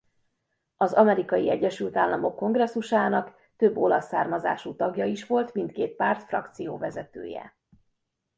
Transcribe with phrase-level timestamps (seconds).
[0.77, 7.55] Az Amerikai Egyesült Államok Kongresszusának több olasz származású tagja is volt mindkét párt frakcióvezetője.